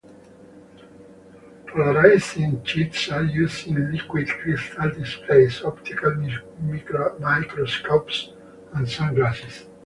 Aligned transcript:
Polarizing 1.67 2.63
sheets 2.63 3.11
are 3.11 3.21
used 3.23 3.67
in 3.67 3.91
liquid-crystal 3.91 4.89
displays, 4.95 5.61
optical 5.63 6.13
microscopes 7.19 8.29
and 8.73 8.89
sunglasses. 8.89 9.67